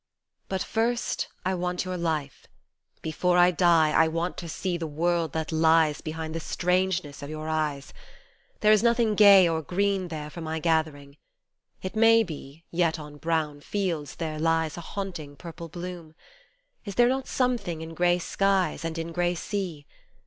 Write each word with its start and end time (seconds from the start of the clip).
But 0.49 0.63
first 0.63 1.27
I 1.45 1.53
want 1.53 1.85
your 1.85 1.95
life: 1.95 2.47
before 3.03 3.37
I 3.37 3.51
die 3.51 3.91
I 3.91 4.07
want 4.07 4.35
to 4.37 4.49
see 4.49 4.75
The 4.75 4.87
world 4.87 5.31
that 5.33 5.51
lies 5.51 6.01
behind 6.01 6.33
the 6.33 6.39
strangeness 6.39 7.21
of 7.21 7.29
your 7.29 7.47
eyes, 7.47 7.93
There 8.61 8.71
is 8.71 8.81
nothing 8.81 9.13
gay 9.13 9.47
or 9.47 9.61
green 9.61 10.07
there 10.07 10.31
for 10.31 10.41
my 10.41 10.57
gathering, 10.57 11.17
it 11.83 11.95
may 11.95 12.23
be, 12.23 12.63
Yet 12.71 12.97
on 12.97 13.17
brown 13.17 13.59
fields 13.61 14.15
there 14.15 14.39
lies 14.39 14.75
A 14.75 14.81
haunting 14.81 15.35
purple 15.35 15.69
bloom: 15.69 16.15
is 16.83 16.95
there 16.95 17.07
not 17.09 17.27
something 17.27 17.81
in 17.83 17.93
grey 17.93 18.17
skies 18.17 18.83
And 18.83 18.97
in 18.97 19.11
grey 19.11 19.35
sea 19.35 19.85